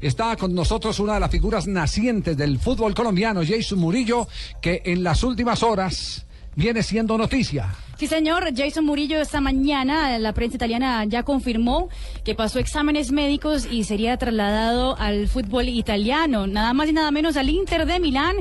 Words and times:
Está 0.00 0.34
con 0.36 0.54
nosotros 0.54 0.98
una 0.98 1.14
de 1.14 1.20
las 1.20 1.30
figuras 1.30 1.66
nacientes 1.66 2.34
del 2.34 2.58
fútbol 2.58 2.94
colombiano, 2.94 3.42
Jason 3.46 3.78
Murillo, 3.78 4.28
que 4.62 4.80
en 4.86 5.04
las 5.04 5.22
últimas 5.22 5.62
horas 5.62 6.26
viene 6.56 6.82
siendo 6.82 7.18
noticia. 7.18 7.74
Sí, 7.98 8.06
señor. 8.06 8.48
Jason 8.56 8.86
Murillo 8.86 9.20
esta 9.20 9.42
mañana, 9.42 10.18
la 10.18 10.32
prensa 10.32 10.56
italiana 10.56 11.04
ya 11.04 11.22
confirmó 11.22 11.90
que 12.24 12.34
pasó 12.34 12.58
exámenes 12.58 13.12
médicos 13.12 13.68
y 13.70 13.84
sería 13.84 14.16
trasladado 14.16 14.96
al 14.98 15.28
fútbol 15.28 15.68
italiano, 15.68 16.46
nada 16.46 16.72
más 16.72 16.88
y 16.88 16.94
nada 16.94 17.10
menos 17.10 17.36
al 17.36 17.50
Inter 17.50 17.84
de 17.84 18.00
Milán 18.00 18.36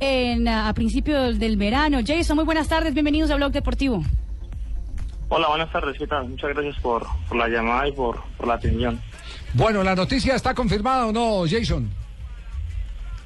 en, 0.00 0.48
a 0.48 0.72
principios 0.72 1.38
del 1.38 1.58
verano. 1.58 1.98
Jason, 2.06 2.36
muy 2.36 2.46
buenas 2.46 2.68
tardes, 2.68 2.94
bienvenidos 2.94 3.30
a 3.30 3.36
Blog 3.36 3.52
Deportivo. 3.52 4.02
Hola, 5.34 5.48
buenas 5.48 5.72
tardes, 5.72 5.96
¿qué 5.96 6.06
tal? 6.06 6.28
Muchas 6.28 6.50
gracias 6.50 6.76
por, 6.82 7.06
por 7.26 7.38
la 7.38 7.48
llamada 7.48 7.88
y 7.88 7.92
por, 7.92 8.22
por 8.36 8.46
la 8.46 8.54
atención. 8.54 9.00
Bueno, 9.54 9.82
¿la 9.82 9.94
noticia 9.94 10.34
está 10.34 10.52
confirmada 10.54 11.06
o 11.06 11.12
no, 11.12 11.44
Jason? 11.48 11.88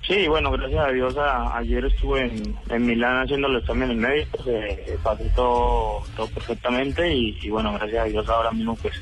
Sí, 0.07 0.29
bueno, 0.29 0.53
gracias 0.53 0.87
a 0.87 0.93
Dios 0.93 1.17
a- 1.19 1.57
ayer 1.59 1.85
estuve 1.85 2.27
en, 2.27 2.57
en 2.69 2.87
Milán 2.87 3.25
haciendo 3.25 3.49
los 3.49 3.63
exámenes 3.63 3.97
médicos, 3.97 4.41
eh, 4.47 4.97
pasé 5.03 5.25
todo, 5.35 6.05
todo 6.17 6.29
perfectamente 6.29 7.13
y, 7.13 7.37
y 7.43 7.51
bueno, 7.51 7.73
gracias 7.73 8.03
a 8.05 8.09
Dios 8.09 8.29
ahora 8.29 8.53
mismo 8.53 8.77
pues 8.77 8.95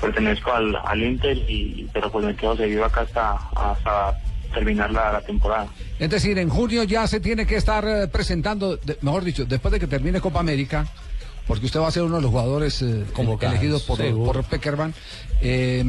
pertenezco 0.00 0.52
al, 0.52 0.76
al 0.84 1.02
Inter, 1.02 1.36
y, 1.48 1.88
pero 1.92 2.12
pues 2.12 2.24
me 2.24 2.36
quedo 2.36 2.56
seguido 2.56 2.84
acá 2.84 3.00
hasta, 3.00 3.32
hasta 3.56 4.16
terminar 4.54 4.92
la, 4.92 5.10
la 5.14 5.20
temporada. 5.22 5.66
Es 5.98 6.10
decir, 6.10 6.38
en 6.38 6.48
junio 6.48 6.84
ya 6.84 7.08
se 7.08 7.18
tiene 7.18 7.44
que 7.44 7.56
estar 7.56 7.84
eh, 7.88 8.06
presentando, 8.06 8.76
de- 8.76 8.98
mejor 9.02 9.24
dicho, 9.24 9.44
después 9.46 9.72
de 9.72 9.80
que 9.80 9.88
termine 9.88 10.20
Copa 10.20 10.38
América, 10.38 10.86
porque 11.46 11.66
usted 11.66 11.80
va 11.80 11.88
a 11.88 11.90
ser 11.90 12.02
uno 12.02 12.16
de 12.16 12.22
los 12.22 12.30
jugadores 12.30 12.80
eh, 12.82 13.04
Convocados, 13.12 13.54
elegidos 13.54 13.82
por, 13.82 14.44
Peckerman, 14.44 14.94
eh, 15.40 15.84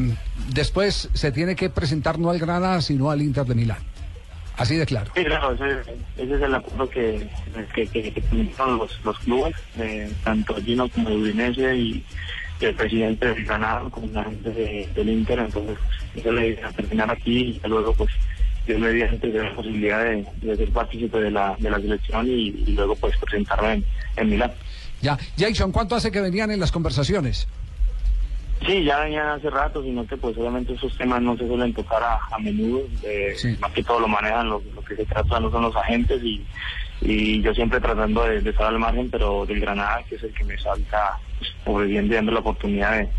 después 0.53 1.09
se 1.13 1.31
tiene 1.31 1.55
que 1.55 1.69
presentar 1.69 2.19
no 2.19 2.29
al 2.29 2.39
Granada, 2.39 2.81
sino 2.81 3.09
al 3.11 3.21
Inter 3.21 3.45
de 3.45 3.55
Milán. 3.55 3.79
Así 4.55 4.75
de 4.75 4.85
claro. 4.85 5.11
Sí, 5.15 5.23
claro, 5.25 5.53
ese, 5.53 5.95
ese 6.17 6.35
es 6.35 6.41
el 6.41 6.53
acuerdo 6.53 6.87
que, 6.89 7.27
que, 7.73 7.87
que, 7.87 8.11
que 8.13 8.21
tuvieron 8.21 8.77
los, 8.77 8.99
los 9.03 9.17
clubes, 9.19 9.55
eh, 9.79 10.11
tanto 10.23 10.55
Gino 10.63 10.87
como 10.89 11.09
Udinese 11.09 11.75
y 11.75 12.03
el 12.61 12.75
presidente 12.75 13.25
del 13.27 13.43
Granada 13.45 13.89
como 13.89 14.07
la 14.13 14.23
gente 14.23 14.51
de- 14.51 14.87
del 14.95 15.09
Inter, 15.09 15.39
entonces 15.39 15.77
esa 16.15 16.29
es 16.29 16.35
la 16.35 16.45
idea, 16.45 16.69
terminar 16.71 17.11
aquí 17.11 17.59
y 17.63 17.67
luego 17.67 17.93
pues 17.93 18.09
Dios 18.67 18.79
mediante 18.79 19.17
tener 19.27 19.43
la 19.43 19.55
posibilidad 19.55 20.03
de, 20.03 20.25
de 20.41 20.55
ser 20.55 20.69
partícipe 20.69 21.19
de 21.19 21.31
la, 21.31 21.55
de 21.59 21.69
la 21.69 21.79
selección 21.79 22.25
y, 22.27 22.31
y 22.65 22.71
luego 22.73 22.95
pues 22.95 23.17
presentarme 23.17 23.73
en, 23.73 23.85
en 24.17 24.29
Milán. 24.29 24.51
Ya, 25.03 25.17
Jason, 25.37 25.71
¿cuánto 25.71 25.95
hace 25.95 26.09
que 26.11 26.21
venían 26.21 26.49
en 26.49 26.59
las 26.59 26.71
conversaciones? 26.71 27.47
Sí, 28.65 28.85
ya 28.85 29.01
venían 29.01 29.27
hace 29.27 29.49
rato, 29.49 29.83
sino 29.83 30.07
que 30.07 30.15
pues 30.15 30.37
obviamente 30.37 30.73
esos 30.73 30.97
temas 30.97 31.21
no 31.21 31.35
se 31.37 31.45
suelen 31.45 31.73
tocar 31.73 32.01
a, 32.01 32.17
a 32.31 32.39
menudo, 32.39 32.83
eh, 33.03 33.33
Sí. 33.35 33.57
más 33.59 33.71
que 33.73 33.83
todo 33.83 33.99
lo 33.99 34.07
manejan, 34.07 34.49
lo, 34.49 34.61
lo 34.73 34.81
que 34.83 34.95
se 34.95 35.05
trata 35.05 35.39
no 35.41 35.51
son 35.51 35.63
los 35.63 35.75
agentes 35.75 36.23
y, 36.23 36.41
y 37.01 37.41
yo 37.41 37.53
siempre 37.53 37.81
tratando 37.81 38.23
de, 38.23 38.39
de 38.39 38.49
estar 38.51 38.67
al 38.67 38.79
margen, 38.79 39.09
pero 39.11 39.45
del 39.45 39.59
Granada, 39.59 40.01
que 40.07 40.15
es 40.15 40.23
el 40.23 40.33
que 40.33 40.45
me 40.45 40.57
salta 40.57 41.19
pues, 41.65 41.89
y 41.89 42.07
dando 42.07 42.31
la 42.31 42.39
oportunidad 42.39 42.93
de, 42.99 43.09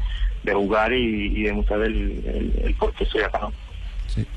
de 0.44 0.54
jugar 0.54 0.90
y, 0.94 1.38
y 1.38 1.42
demostrar 1.42 1.82
el, 1.82 1.92
el, 2.26 2.60
el 2.64 2.74
por 2.76 2.94
qué 2.94 3.04
estoy 3.04 3.20
acá. 3.20 3.40
¿no? 3.40 3.52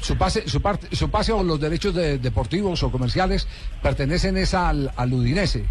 Su 0.01 0.17
pase, 0.17 0.45
su 0.49 0.61
parte, 0.61 0.93
su 0.93 1.09
pase 1.09 1.31
o 1.31 1.41
los 1.41 1.59
derechos 1.61 1.93
de- 1.95 2.17
deportivos 2.17 2.83
o 2.83 2.91
comerciales 2.91 3.47
pertenecen 3.81 4.35
es 4.35 4.53
al, 4.53 4.91
al 4.97 5.13
Udinese. 5.13 5.63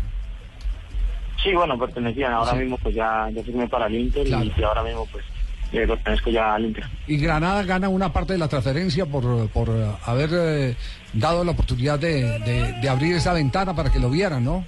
Sí, 1.43 1.53
bueno, 1.55 1.79
pertenecían, 1.79 2.33
ahora 2.33 2.53
Sí. 2.53 2.59
mismo 2.59 2.79
pues 2.79 2.95
ya, 2.95 3.29
ya 3.31 3.43
firmé 3.43 3.69
para 3.69 3.87
el 3.87 3.95
Inter 3.95 4.27
Claro. 4.27 4.45
y, 4.57 4.63
ahora 4.63 4.83
mismo 4.83 5.07
pues 5.11 5.25
eh, 5.73 5.87
pertenezco 5.87 6.31
ya 6.31 6.55
al 6.55 6.65
Inter. 6.65 6.85
Y 7.07 7.19
Granada 7.19 7.63
gana 7.65 7.89
una 7.89 8.13
parte 8.13 8.33
de 8.33 8.39
la 8.39 8.49
transferencia 8.49 9.05
por, 9.07 9.49
por 9.51 9.69
eh, 9.69 9.87
haber 10.07 10.31
eh, 10.33 10.77
dado 11.13 11.45
la 11.45 11.53
oportunidad 11.53 11.99
de, 11.99 12.39
de- 12.41 12.73
de 12.81 12.89
abrir 12.89 13.17
esa 13.17 13.33
ventana 13.33 13.75
para 13.75 13.91
que 13.91 13.99
lo 14.01 14.11
vieran, 14.11 14.45
¿no? 14.45 14.65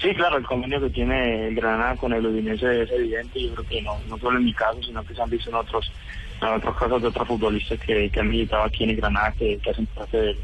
Sí, 0.00 0.14
claro, 0.14 0.36
el 0.36 0.44
convenio 0.46 0.78
que 0.80 0.90
tiene 0.90 1.48
el 1.48 1.54
Granada 1.54 1.96
con 1.96 2.12
el 2.12 2.26
Udinese 2.26 2.82
es 2.82 2.90
evidente 2.90 3.42
yo 3.42 3.54
creo 3.54 3.66
que 3.66 3.80
no, 3.82 3.98
no 4.08 4.18
solo 4.18 4.38
en 4.38 4.44
mi 4.44 4.52
caso, 4.52 4.82
sino 4.82 5.02
que 5.02 5.14
se 5.14 5.22
han 5.22 5.30
visto 5.30 5.48
en 5.48 5.56
otros, 5.56 5.90
en 6.42 6.48
otros 6.48 6.76
casos 6.76 7.00
de 7.00 7.08
otros 7.08 7.26
futbolistas 7.26 7.78
que, 7.80 8.10
que 8.10 8.20
han 8.20 8.28
militado 8.28 8.64
aquí 8.64 8.84
en 8.84 8.90
el 8.90 8.96
Granada, 8.96 9.32
que, 9.32 9.58
que 9.58 9.70
hacen 9.70 9.86
parte 9.86 10.18
del, 10.18 10.36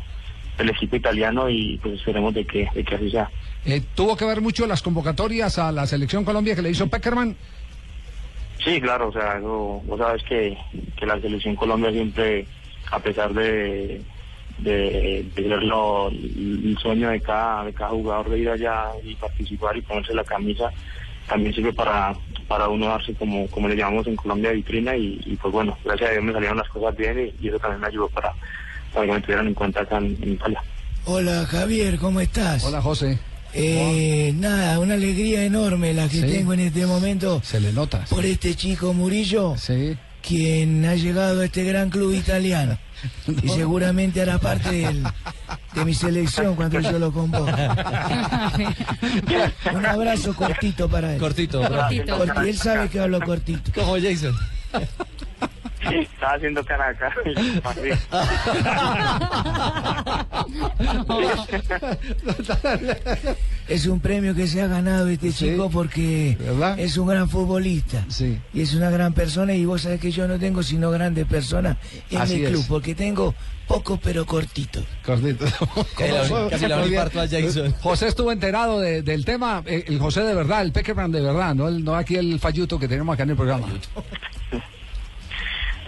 del 0.59 0.71
equipo 0.71 0.97
italiano 0.97 1.49
y 1.49 1.79
pues 1.83 1.95
esperemos 1.95 2.35
de 2.35 2.45
que, 2.47 2.69
de 2.75 2.85
que 2.85 2.95
así 2.95 3.11
sea. 3.11 3.31
Eh, 3.65 3.81
tuvo 3.95 4.17
que 4.17 4.25
ver 4.25 4.41
mucho 4.41 4.67
las 4.67 4.83
convocatorias 4.83 5.59
a 5.59 5.73
la 5.73 5.87
selección 5.87 6.25
Colombia 6.25 6.55
que 6.55 6.63
le 6.63 6.71
hizo 6.71 6.89
Peckerman. 6.89 7.37
Sí, 8.65 8.81
claro, 8.81 9.09
o 9.09 9.13
sea, 9.13 9.39
eso, 9.39 9.83
vos 9.85 9.99
sabes 9.99 10.23
que, 10.25 10.57
que 10.97 11.07
la 11.07 11.21
selección 11.21 11.57
Colombia 11.57 11.91
siempre, 11.91 12.47
a 12.91 12.99
pesar 13.01 13.33
de, 13.35 14.03
de, 14.59 15.27
de 15.35 15.49
ser 15.49 15.63
lo- 15.65 16.09
el 16.11 16.77
sueño 16.81 17.11
de 17.11 17.21
cada, 17.21 17.65
de 17.65 17.73
cada 17.73 17.91
jugador 17.91 18.31
de 18.31 18.39
ir 18.39 18.49
allá 18.51 18.85
y 19.03 19.15
participar 19.17 19.77
y 19.77 19.83
ponerse 19.83 20.15
la 20.15 20.23
camisa, 20.25 20.71
también 21.27 21.55
sirve 21.55 21.73
para, 21.73 22.15
para 22.47 22.69
uno 22.69 22.87
darse 22.87 23.15
como, 23.15 23.49
como 23.49 23.69
le 23.69 23.77
llamamos 23.77 24.07
en 24.07 24.17
Colombia 24.17 24.53
vitrina 24.53 24.97
y, 24.97 25.21
y 25.25 25.37
pues 25.37 25.53
bueno, 25.53 25.77
gracias 25.85 26.11
a 26.11 26.13
Dios 26.13 26.25
me 26.25 26.33
salieron 26.33 26.59
las 26.59 26.69
cosas 26.69 26.97
bien 26.97 27.19
y, 27.41 27.45
y 27.45 27.49
eso 27.49 27.59
también 27.59 27.81
me 27.81 27.87
ayudó 27.89 28.09
para, 28.11 28.33
para 28.93 29.07
que 29.07 29.13
me 29.13 29.21
tuvieran 29.21 29.47
en 29.49 29.55
cuenta 29.55 29.81
acá 29.83 29.99
en, 29.99 30.17
en 30.23 30.33
Italia. 30.33 30.63
Hola 31.05 31.47
Javier, 31.47 31.99
¿cómo 31.99 32.21
estás? 32.21 32.65
Hola 32.65 32.81
José, 32.81 33.19
Eh, 33.55 34.33
nada, 34.37 34.79
una 34.79 34.95
alegría 34.95 35.45
enorme 35.45 35.93
la 35.93 36.09
que 36.09 36.21
Sí. 36.23 36.27
tengo 36.27 36.55
en 36.55 36.61
este 36.61 36.87
momento 36.87 37.43
se 37.45 37.61
le 37.61 37.71
nota. 37.73 38.05
por 38.09 38.25
este 38.25 38.55
chico 38.55 38.95
Murillo, 38.95 39.57
Sí. 39.59 39.95
quien 40.23 40.85
ha 40.87 40.95
llegado 40.95 41.43
a 41.43 41.45
este 41.45 41.63
gran 41.65 41.91
club 41.91 42.15
italiano 42.15 42.79
y 43.43 43.49
seguramente 43.51 44.23
hará 44.23 44.39
parte 44.39 44.71
del- 44.71 45.03
de 45.75 45.85
mi 45.85 45.93
selección 45.95 46.55
cuando 46.55 46.81
yo 46.81 46.99
lo 46.99 47.13
convoque. 47.13 47.53
Un 49.75 49.87
abrazo 49.87 50.35
cortito 50.35 50.89
para 50.89 51.15
él. 51.15 51.21
Cortito, 51.21 51.61
Cortito. 51.67 52.19
Corti- 52.19 52.49
él 52.49 52.57
sabe 52.57 52.89
que 52.89 53.01
hablo 53.01 53.21
cortito. 53.21 53.73
Como 53.75 53.97
Jason. 53.99 54.35
Estaba 55.91 56.35
haciendo 56.35 56.65
cara 56.65 56.89
acá. 56.89 57.13
Es 63.69 63.87
un 63.87 64.01
premio 64.01 64.35
que 64.35 64.47
se 64.47 64.61
ha 64.61 64.67
ganado 64.67 65.09
este 65.09 65.33
Sí. 65.33 65.47
chico 65.51 65.71
porque 65.71 66.37
¿Verdad? 66.39 66.79
es 66.79 66.97
un 66.97 67.09
gran 67.09 67.29
futbolista. 67.29 68.05
Sí. 68.09 68.39
Y 68.53 68.63
es 68.63 68.75
una 68.75 68.91
gran 68.91 69.13
persona 69.15 69.55
y 69.55 69.65
vos 69.65 69.83
sabés 69.83 70.01
que 70.01 70.11
yo 70.11 70.29
no 70.29 70.39
tengo 70.39 70.63
sino 70.63 70.91
grandes 70.91 71.27
personas 71.27 71.77
en 72.11 72.21
Así 72.21 72.37
mi 72.37 72.43
es. 72.45 72.51
club 72.51 72.65
porque 72.69 72.95
tengo 72.95 73.35
pocos 73.69 73.99
pero 74.03 74.27
cortitos. 74.27 74.85
Cortito. 75.05 75.47
Casi 75.97 76.13
la- 76.13 76.49
casi 76.51 76.67
la 76.67 76.79
Muy 76.79 76.89
bien. 76.91 77.01
infarto 77.01 77.21
a 77.21 77.29
Jason. 77.29 77.73
José 77.81 78.09
estuvo 78.09 78.33
enterado 78.33 78.81
de- 78.81 79.03
del 79.03 79.25
tema, 79.25 79.63
eh, 79.65 79.85
el 79.87 79.99
José 79.99 80.23
de 80.23 80.35
verdad, 80.35 80.63
el 80.63 80.73
Peckerman 80.73 81.13
de 81.13 81.21
verdad, 81.23 81.55
no, 81.55 81.69
el, 81.69 81.83
no 81.85 81.95
aquí 81.95 82.17
el 82.17 82.39
falluto 82.41 82.79
que 82.79 82.89
tenemos 82.89 83.15
acá 83.15 83.23
en 83.23 83.31
el 83.31 83.37
programa. 83.37 83.67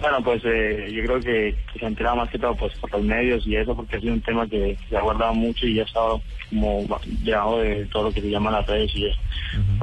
Bueno, 0.01 0.21
pues 0.23 0.41
eh, 0.45 0.91
yo 0.91 1.03
creo 1.03 1.19
que, 1.19 1.55
que 1.71 1.79
se 1.79 1.85
ha 1.85 1.87
enterado 1.87 2.17
más 2.17 2.29
que 2.29 2.37
todo 2.37 2.55
pues, 2.55 2.73
por 2.79 2.91
los 2.91 3.03
medios 3.03 3.47
y 3.47 3.55
eso, 3.55 3.75
porque 3.75 3.95
ha 3.95 3.99
sido 3.99 4.13
un 4.13 4.21
tema 4.21 4.47
que 4.47 4.77
se 4.89 4.97
ha 4.97 5.01
guardado 5.01 5.33
mucho 5.33 5.65
y 5.65 5.75
ya 5.75 5.83
ha 5.83 5.85
estado 5.85 6.21
como 6.49 6.85
debajo 7.23 7.59
de 7.59 7.85
todo 7.85 8.03
lo 8.03 8.11
que 8.11 8.21
se 8.21 8.29
llama 8.29 8.51
las 8.51 8.67
redes 8.67 8.91
y 8.95 9.05
eso. 9.07 9.19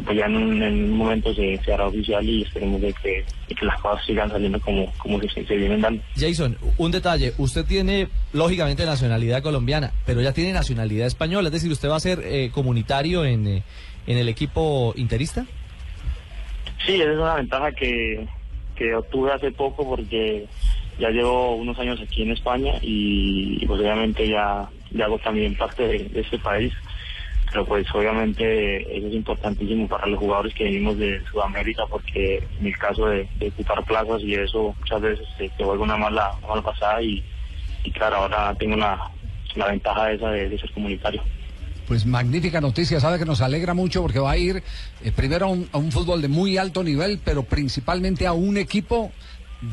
Pues 0.04 0.16
ya 0.16 0.26
en 0.26 0.36
un, 0.36 0.62
en 0.62 0.84
un 0.84 0.98
momento 0.98 1.34
se, 1.34 1.58
se 1.64 1.72
hará 1.72 1.86
oficial 1.86 2.24
y 2.28 2.42
esperemos 2.42 2.80
de 2.80 2.92
que, 2.92 3.24
de 3.48 3.54
que 3.54 3.64
las 3.64 3.80
cosas 3.80 4.04
sigan 4.04 4.30
saliendo 4.30 4.60
como, 4.60 4.92
como 4.98 5.18
que 5.18 5.28
se, 5.28 5.44
se 5.46 5.56
vienen 5.56 5.80
dando. 5.80 6.02
Jason, 6.14 6.56
un 6.76 6.90
detalle. 6.90 7.32
Usted 7.38 7.64
tiene, 7.64 8.08
lógicamente, 8.32 8.84
nacionalidad 8.84 9.42
colombiana, 9.42 9.92
pero 10.04 10.20
ya 10.20 10.32
tiene 10.32 10.52
nacionalidad 10.52 11.06
española. 11.06 11.48
Es 11.48 11.52
decir, 11.52 11.72
¿usted 11.72 11.88
va 11.88 11.96
a 11.96 12.00
ser 12.00 12.20
eh, 12.22 12.50
comunitario 12.52 13.24
en, 13.24 13.46
eh, 13.46 13.62
en 14.06 14.18
el 14.18 14.28
equipo 14.28 14.92
interista? 14.96 15.46
Sí, 16.84 16.94
esa 16.94 17.12
es 17.12 17.18
una 17.18 17.34
ventaja 17.36 17.72
que, 17.72 18.26
que 18.82 18.94
obtuve 18.96 19.32
hace 19.32 19.52
poco 19.52 19.88
porque 19.88 20.46
ya 20.98 21.10
llevo 21.10 21.54
unos 21.54 21.78
años 21.78 22.00
aquí 22.00 22.22
en 22.22 22.32
España 22.32 22.72
y, 22.82 23.64
pues 23.66 23.80
obviamente 23.80 24.28
ya, 24.28 24.68
ya 24.90 25.04
hago 25.04 25.18
también 25.18 25.56
parte 25.56 25.86
de, 25.86 25.98
de 26.08 26.20
este 26.20 26.38
país. 26.38 26.72
pero 27.50 27.64
pues 27.64 27.86
obviamente 27.94 28.98
eso 28.98 29.06
es 29.06 29.14
importantísimo 29.14 29.86
para 29.86 30.06
los 30.06 30.18
jugadores 30.18 30.52
que 30.54 30.64
venimos 30.64 30.98
de 30.98 31.22
Sudamérica 31.30 31.84
porque 31.88 32.42
en 32.58 32.66
el 32.66 32.76
caso 32.76 33.06
de, 33.06 33.28
ocupar 33.46 33.84
plazas 33.84 34.20
y 34.22 34.34
eso 34.34 34.74
muchas 34.76 35.00
veces 35.00 35.28
te, 35.38 35.48
te 35.50 35.64
vuelve 35.64 35.84
una 35.84 35.96
mala, 35.96 36.32
mala 36.48 36.62
pasada 36.62 37.00
y, 37.02 37.22
claro, 37.94 38.16
ahora 38.16 38.52
tengo 38.58 38.76
la, 38.76 38.98
la 39.54 39.68
ventaja 39.68 40.10
esa 40.10 40.30
de 40.30 40.58
ser 40.58 40.72
comunitario. 40.72 41.22
Pues 41.92 42.06
magnífica 42.06 42.58
noticia, 42.62 43.00
sabe 43.00 43.18
que 43.18 43.26
nos 43.26 43.42
alegra 43.42 43.74
mucho 43.74 44.00
porque 44.00 44.18
va 44.18 44.30
a 44.30 44.38
ir 44.38 44.62
eh, 45.04 45.12
primero 45.14 45.44
a 45.44 45.48
un, 45.50 45.68
a 45.72 45.76
un 45.76 45.92
fútbol 45.92 46.22
de 46.22 46.28
muy 46.28 46.56
alto 46.56 46.82
nivel, 46.82 47.20
pero 47.22 47.42
principalmente 47.42 48.26
a 48.26 48.32
un 48.32 48.56
equipo 48.56 49.12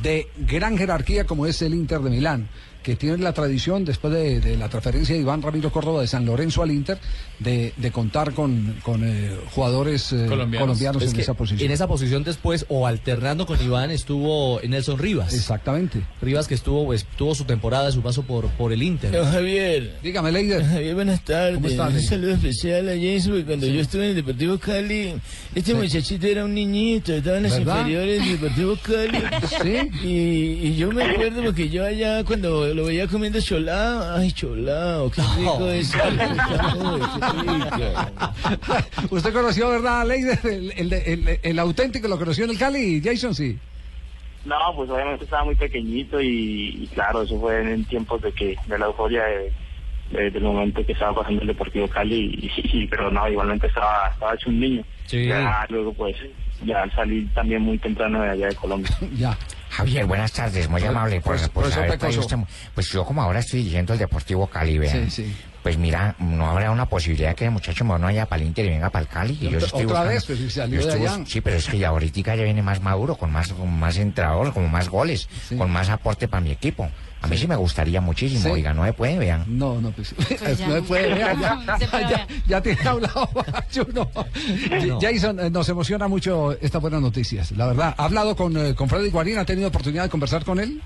de 0.03 0.27
gran 0.37 0.77
jerarquía 0.77 1.23
como 1.23 1.45
es 1.45 1.61
el 1.61 1.73
Inter 1.73 2.01
de 2.01 2.09
Milán, 2.09 2.49
que 2.83 2.95
tiene 2.95 3.17
la 3.17 3.33
tradición, 3.33 3.83
después 3.85 4.13
de, 4.13 4.39
de 4.39 4.55
la 4.57 4.69
transferencia 4.69 5.13
de 5.15 5.21
Iván 5.21 5.41
Ramiro 5.41 5.71
Córdoba 5.71 6.01
de 6.01 6.07
San 6.07 6.25
Lorenzo 6.25 6.63
al 6.63 6.71
Inter, 6.71 6.97
de, 7.39 7.73
de 7.75 7.91
contar 7.91 8.33
con, 8.33 8.75
con 8.83 9.03
eh, 9.03 9.35
jugadores 9.53 10.13
eh, 10.13 10.25
colombianos, 10.27 11.03
Es 11.03 11.09
en 11.09 11.15
que 11.15 11.21
esa 11.21 11.33
posición. 11.33 11.65
En 11.65 11.71
esa 11.71 11.87
posición 11.87 12.23
después, 12.23 12.65
o 12.69 12.87
alternando 12.87 13.45
con 13.45 13.61
Iván, 13.61 13.91
estuvo 13.91 14.61
Nelson 14.67 14.97
Rivas. 14.97 15.33
Exactamente. 15.33 16.01
Rivas 16.21 16.47
que 16.47 16.55
estuvo, 16.55 16.85
pues, 16.85 17.05
tuvo 17.17 17.35
su 17.35 17.43
temporada, 17.43 17.91
su 17.91 18.01
paso 18.01 18.23
por, 18.23 18.47
por 18.51 18.71
el 18.71 18.81
Inter. 18.81 19.11
Don 19.11 19.29
Javier. 19.29 19.97
Dígame, 20.01 20.31
Leider. 20.31 20.63
Javier, 20.65 20.95
buenas 20.95 21.23
tardes. 21.23 21.55
¿Cómo 21.55 21.67
está, 21.67 21.87
Un 21.87 22.01
saludo 22.01 22.31
especial 22.31 22.87
a 22.89 22.93
Jason, 22.93 23.31
porque 23.31 23.45
cuando 23.45 23.67
yo 23.67 23.81
estuve 23.81 24.03
en 24.05 24.09
el 24.11 24.15
Deportivo 24.15 24.57
Cali, 24.57 25.13
este 25.53 25.73
muchachito 25.73 26.27
era 26.27 26.45
un 26.45 26.53
niñito, 26.53 27.13
estaba 27.13 27.37
en 27.37 27.43
las 27.43 27.57
¿Verdad? 27.57 27.77
inferiores 27.79 28.25
del 28.25 28.39
Deportivo 28.39 28.77
Cali. 28.81 29.23
Sí. 29.61 30.07
Y, 30.07 30.67
y 30.69 30.75
yo 30.77 30.91
me 30.91 31.03
acuerdo 31.03 31.43
porque 31.43 31.69
yo 31.69 31.83
allá 31.85 32.23
cuando 32.23 32.73
lo 32.79 32.85
veía 32.85 33.07
comiendo 33.07 33.41
cholao, 33.41 34.15
ay 34.17 34.31
cholao, 34.31 35.11
qué 35.11 35.21
rico 35.37 35.57
No. 35.59 35.69
es. 35.69 35.93
Usted 39.09 39.33
conoció, 39.33 39.69
¿verdad, 39.69 40.07
Leider? 40.07 40.39
El, 40.45 40.71
el, 40.77 40.93
el- 40.93 41.39
el 41.43 41.59
auténtico 41.59 42.07
lo 42.07 42.17
conoció 42.17 42.45
en 42.45 42.51
el 42.51 42.57
Cali, 42.57 43.01
Jason, 43.03 43.35
sí. 43.35 43.57
No, 44.45 44.55
pues 44.75 44.89
obviamente 44.89 45.25
estaba 45.25 45.43
muy 45.43 45.55
pequeñito 45.55 46.21
y, 46.21 46.83
y 46.83 46.89
claro, 46.93 47.23
eso 47.23 47.37
fue 47.39 47.59
en 47.73 47.83
tiempos 47.85 48.21
de 48.21 48.31
que 48.31 48.55
de 48.67 48.79
la 48.79 48.85
euforia 48.85 49.23
de, 49.25 49.51
de- 50.17 50.31
del 50.31 50.43
momento 50.43 50.85
que 50.85 50.93
estaba 50.93 51.13
pasando 51.15 51.41
el 51.41 51.47
Deportivo 51.47 51.87
Cali, 51.89 52.49
y, 52.55 52.77
y- 52.83 52.87
pero 52.87 53.11
no, 53.11 53.27
igualmente 53.27 53.67
estaba, 53.67 54.09
estaba 54.13 54.33
hecho 54.35 54.49
un 54.49 54.59
niño. 54.59 54.83
Sí. 55.05 55.25
Ya 55.27 55.65
luego 55.69 55.93
pues, 55.93 56.15
ya 56.63 56.83
al 56.83 56.91
salir 56.95 57.27
también 57.33 57.61
muy 57.61 57.77
temprano 57.77 58.21
de 58.21 58.29
allá 58.29 58.47
de 58.47 58.55
Colombia. 58.55 58.89
Ya. 59.17 59.37
Javier, 59.79 60.05
buenas 60.05 60.33
tardes, 60.33 60.67
muy 60.69 60.83
amable 60.83 61.21
por, 61.21 61.37
profesor- 61.37 61.51
por 61.51 61.71
haber 61.71 61.97
traído 61.97 62.19
usted- 62.19 62.37
Pues 62.75 62.89
yo 62.91 63.05
como 63.05 63.21
ahora 63.21 63.39
estoy 63.39 63.59
dirigiendo 63.59 63.93
el 63.93 63.99
Deportivo 63.99 64.45
Cali, 64.47 64.77
vean. 64.77 65.09
Sí, 65.09 65.23
sí. 65.23 65.35
Pues 65.63 65.77
mira, 65.77 66.15
no 66.19 66.49
habrá 66.49 66.69
una 66.71 66.85
posibilidad 66.87 67.33
que 67.33 67.45
el 67.45 67.51
muchacho 67.51 67.85
no 67.85 67.97
vaya 67.97 68.25
para 68.25 68.41
el 68.41 68.47
Inter 68.49 68.65
y 68.65 68.69
venga 68.71 68.89
para 68.89 69.03
el 69.03 69.07
Cali. 69.09 69.37
Y 69.39 69.49
yo 69.49 69.57
estoy 69.57 69.83
otra 69.85 70.01
buscando- 70.01 70.09
vez, 70.09 70.25
pues, 70.25 70.39
si 70.39 70.49
salió 70.49 70.79
yo 70.81 70.85
de 70.87 70.91
estoy 70.93 71.07
allá. 71.07 71.17
bus- 71.19 71.29
Sí, 71.29 71.39
pero 71.41 71.55
es 71.55 71.67
que 71.67 71.77
ya 71.77 71.87
ahorita 71.89 72.35
ya 72.35 72.43
viene 72.43 72.61
más 72.61 72.81
maduro, 72.81 73.15
con 73.15 73.31
más, 73.31 73.53
con 73.53 73.79
más 73.79 73.95
entrador, 73.97 74.53
con 74.53 74.69
más 74.69 74.89
goles, 74.89 75.29
Sí. 75.47 75.55
con 75.55 75.71
más 75.71 75.87
aporte 75.89 76.27
para 76.27 76.41
mi 76.41 76.51
equipo. 76.51 76.89
A 77.21 77.27
mí 77.27 77.37
sí 77.37 77.47
me 77.47 77.55
gustaría 77.57 77.99
muchísimo, 77.99 78.41
Sí. 78.43 78.49
oiga, 78.49 78.73
no 78.73 78.85
se 78.85 78.93
puede, 78.93 79.19
vean. 79.19 79.43
No, 79.47 79.81
no, 79.81 79.91
pues, 79.91 80.15
ya 80.57 80.67
no 80.67 80.75
se 80.75 80.81
puede, 80.83 81.13
vea, 81.13 81.33
ya, 81.33 81.55
No 81.55 81.77
ya, 81.77 81.87
vea. 82.07 82.27
ya 82.47 82.61
tiene 82.61 82.81
hablado 82.87 83.29
Juno. 83.73 84.09
No. 84.87 84.99
Jason, 85.01 85.39
eh, 85.39 85.49
nos 85.49 85.67
emociona 85.69 86.07
mucho 86.07 86.53
estas 86.61 86.81
buenas 86.81 87.01
noticias, 87.01 87.51
la 87.51 87.67
verdad. 87.67 87.93
¿Ha 87.97 88.05
hablado 88.05 88.35
con, 88.35 88.55
eh, 88.57 88.73
con 88.73 88.87
Freddy 88.87 89.09
Guarín? 89.09 89.37
¿Ha 89.37 89.45
tenido 89.45 89.67
oportunidad 89.67 90.03
de 90.03 90.09
conversar 90.09 90.45
con 90.45 90.59
él? 90.59 90.81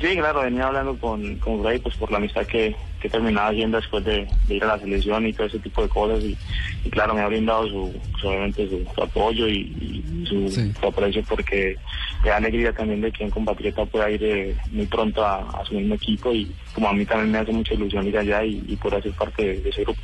Sí, 0.00 0.16
claro, 0.16 0.42
venía 0.42 0.64
hablando 0.68 0.96
con, 0.96 1.36
con 1.40 1.60
Freddy 1.60 1.80
pues 1.80 1.96
por 1.96 2.10
la 2.12 2.18
amistad 2.18 2.46
que, 2.46 2.74
que 3.00 3.08
terminaba 3.10 3.48
haciendo 3.48 3.78
después 3.78 4.04
de, 4.04 4.28
de 4.46 4.54
ir 4.54 4.62
a 4.62 4.68
la 4.68 4.78
selección 4.78 5.26
y 5.26 5.32
todo 5.32 5.48
ese 5.48 5.58
tipo 5.58 5.82
de 5.82 5.88
cosas 5.88 6.22
y, 6.22 6.38
y 6.84 6.90
claro, 6.90 7.14
me 7.14 7.20
ha 7.20 7.26
brindado 7.26 7.66
su, 7.66 7.92
su- 8.20 8.28
obviamente 8.28 8.68
su, 8.68 8.86
su 8.94 9.02
apoyo 9.02 9.48
y, 9.48 9.58
y 10.22 10.26
su, 10.28 10.48
Sí. 10.50 10.72
su 10.80 10.86
aprecio 10.86 11.24
porque 11.28 11.76
me 12.22 12.30
da 12.30 12.36
alegría 12.36 12.72
también 12.72 13.00
de 13.00 13.12
que 13.12 13.24
un 13.24 13.30
compatriota 13.30 13.84
pueda 13.86 14.10
ir 14.10 14.22
eh, 14.24 14.56
muy 14.72 14.86
pronto 14.86 15.24
a, 15.24 15.60
a 15.60 15.64
su 15.64 15.74
mismo 15.74 15.94
equipo 15.94 16.32
y 16.32 16.52
como 16.74 16.88
a 16.88 16.92
mí 16.92 17.04
también 17.06 17.32
me 17.32 17.38
hace 17.38 17.52
mucha 17.52 17.74
ilusión 17.74 18.06
ir 18.06 18.18
allá 18.18 18.44
y, 18.44 18.64
y 18.66 18.76
poder 18.76 19.02
ser 19.02 19.12
parte 19.12 19.42
de, 19.42 19.60
de 19.60 19.70
ese 19.70 19.82
grupo. 19.82 20.00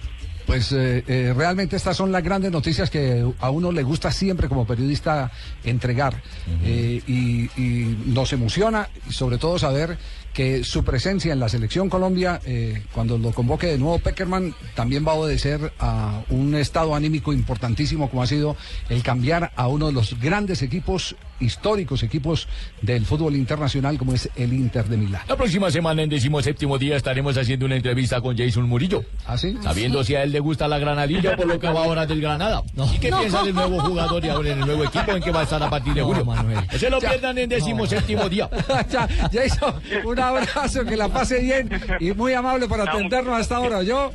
Pues 0.47 0.73
eh, 0.73 1.03
eh, 1.09 1.33
realmente 1.35 1.75
estas 1.75 1.97
son 1.97 2.13
las 2.13 2.23
grandes 2.23 2.53
noticias 2.53 2.91
que 2.91 3.25
a 3.41 3.51
uno 3.51 3.73
le 3.73 3.83
gusta 3.83 4.13
siempre 4.13 4.47
como 4.47 4.67
periodista 4.67 5.33
entregar. 5.65 6.23
Eh, 6.63 7.01
y, 7.07 7.45
y 7.57 7.99
nos 8.05 8.31
emociona, 8.35 8.91
y 9.09 9.13
sobre 9.15 9.39
todo 9.39 9.59
saber 9.59 9.97
que 10.35 10.63
su 10.63 10.85
presencia 10.85 11.33
en 11.33 11.41
la 11.41 11.49
selección 11.49 11.89
Colombia, 11.89 12.41
eh, 12.45 12.83
cuando 12.93 13.17
lo 13.17 13.31
convoque 13.31 13.69
de 13.69 13.79
nuevo 13.79 13.99
Peckerman, 14.01 14.55
también 14.75 15.07
va 15.07 15.13
a 15.13 15.15
obedecer 15.15 15.73
a 15.79 16.23
un 16.29 16.55
estado 16.57 16.95
anímico 16.95 17.33
importantísimo 17.33 18.11
como 18.11 18.23
ha 18.23 18.27
sido 18.27 18.55
el 18.91 19.03
cambiar 19.03 19.53
a 19.57 19.69
uno 19.69 19.87
de 19.87 19.93
los 19.93 20.21
grandes 20.21 20.61
equipos, 20.61 21.17
históricos 21.41 22.03
equipos 22.03 22.49
del 22.83 23.05
fútbol 23.05 23.37
internacional 23.37 23.99
como 23.99 24.15
es 24.15 24.31
el 24.37 24.53
Inter 24.53 24.87
de 24.87 24.97
Milán. 24.97 25.23
La 25.29 25.37
próxima 25.37 25.71
semana, 25.71 26.03
en 26.03 26.09
decimoséptimo 26.09 26.79
día, 26.79 26.97
estaremos 26.97 27.37
haciendo 27.37 27.67
una 27.67 27.77
entrevista 27.77 28.21
con 28.21 28.37
Jason 28.37 28.69
Murillo. 28.69 29.05
¿Ah, 29.27 29.37
sí? 29.37 29.57
Sabiendo 29.63 30.05
si 30.05 30.15
a 30.15 30.23
él 30.23 30.33
le 30.33 30.41
gusta 30.41 30.69
la 30.69 30.79
granadilla 30.79 31.37
por 31.37 31.47
lo 31.47 31.59
que 31.59 31.67
va 31.69 31.85
ahora 31.85 32.07
del 32.07 32.21
Granada. 32.21 32.63
¿Y 32.95 32.99
qué 32.99 33.11
piensa 33.11 33.43
del 33.43 33.55
nuevo 33.55 33.81
jugador 33.81 34.25
y 34.25 34.29
ahora 34.29 34.51
en 34.51 34.61
el 34.61 34.67
nuevo 34.67 34.85
equipo 34.85 35.13
en 35.13 35.23
que 35.23 35.31
va 35.31 35.41
a 35.41 35.45
estar 35.45 35.63
a 35.63 35.71
partir 35.71 35.95
de 35.95 36.01
No, 36.01 36.07
julio? 36.09 36.25
Manuel. 36.25 36.67
No 36.73 36.79
se 36.79 36.91
lo 36.91 36.99
pierdan 36.99 37.39
en 37.39 37.49
decimoséptimo 37.49 38.29
día. 38.29 38.49
ya, 38.91 39.09
ya 39.31 39.45
hizo 39.45 39.75
un 40.05 40.19
abrazo, 40.19 40.85
que 40.85 40.97
la 40.97 41.09
pase 41.09 41.41
bien 41.41 41.71
y 42.01 42.13
muy 42.13 42.33
amable 42.33 42.69
por 42.69 42.81
atendernos 42.81 43.41
hasta 43.41 43.57
ahora, 43.57 43.83
¿yo? 43.83 44.13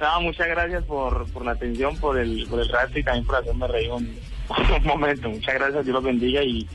No, 0.00 0.20
muchas 0.20 0.46
gracias 0.48 0.84
por, 0.84 1.26
por 1.32 1.44
la 1.44 1.52
atención, 1.52 1.96
por 1.96 2.18
el, 2.18 2.46
por 2.48 2.60
el 2.60 2.68
rato 2.68 2.98
y 2.98 3.02
también 3.02 3.26
por 3.26 3.36
hacerme 3.36 3.66
reír 3.66 3.90
un, 3.90 4.16
un 4.80 4.86
momento. 4.86 5.28
Muchas 5.28 5.54
gracias, 5.54 5.84
Dios 5.84 5.94
los 5.94 6.04
bendiga 6.04 6.42
y 6.42 6.66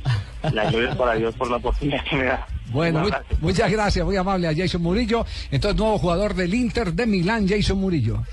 la 0.54 0.70
gloria 0.70 0.90
es 0.92 0.96
para 0.96 1.14
Dios 1.16 1.34
por 1.36 1.50
la 1.50 1.58
oportunidad 1.58 2.04
que 2.04 2.16
me 2.16 2.26
da. 2.26 2.46
Bueno, 2.72 3.02
muy- 3.02 3.12
muchas 3.42 3.72
gracias, 3.72 4.06
muy 4.06 4.16
amable 4.16 4.48
a 4.48 4.56
Jason 4.56 4.82
Murillo. 4.82 5.26
Entonces, 5.52 5.80
nuevo 5.80 5.98
jugador 6.00 6.34
del 6.34 6.54
Inter 6.54 6.94
de 6.94 7.06
Milán, 7.06 7.48
Jason 7.48 7.78
Murillo. 7.78 8.24